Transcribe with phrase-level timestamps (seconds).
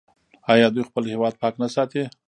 [0.53, 2.03] آیا دوی خپل هیواد پاک نه ساتي؟